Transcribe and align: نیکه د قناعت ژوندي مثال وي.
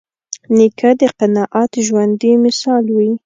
نیکه 0.55 0.89
د 0.99 1.03
قناعت 1.17 1.71
ژوندي 1.87 2.31
مثال 2.45 2.83
وي. 2.95 3.11